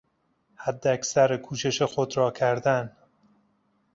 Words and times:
حداکثر 0.55 1.37
کوشش 1.37 1.81
خود 1.81 2.17
را 2.17 2.31
کردن 2.31 2.95